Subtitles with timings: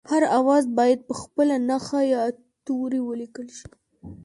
[0.11, 2.23] هر آواز باید په خپله نښه یا
[2.65, 3.67] توري ولیکل شي